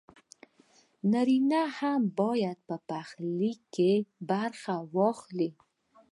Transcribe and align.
نارينه 1.11 1.61
هم 1.77 2.01
بايد 2.19 2.57
په 2.67 2.75
پخلي 2.89 3.53
کښې 3.73 3.93
برخه 4.29 4.75
واخلي 4.95 5.49